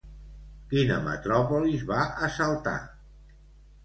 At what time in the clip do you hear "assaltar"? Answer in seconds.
2.29-2.73